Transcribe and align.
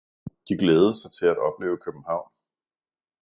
De 0.49 0.57
glædede 0.57 0.93
sig 1.01 1.11
til 1.11 1.25
at 1.25 1.37
opleve 1.39 1.77
København 1.77 2.29